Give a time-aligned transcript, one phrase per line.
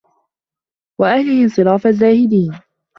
[1.01, 2.59] وَأَهْلِهِ انْصِرَافَ الزَّاهِدِينَ